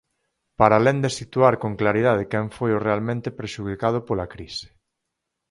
[0.59, 4.67] Para alén de situar con claridade quen foi o realmente prexudicado pola crise.